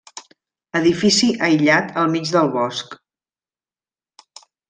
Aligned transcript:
Edifici 0.79 1.27
aïllat 1.47 1.91
al 2.03 2.09
mig 2.15 2.31
del 2.37 2.49
bosc. 2.57 2.97